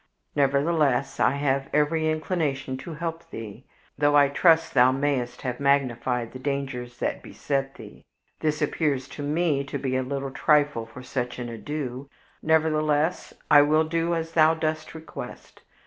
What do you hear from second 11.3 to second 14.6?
an ado; nevertheless, I will do as thou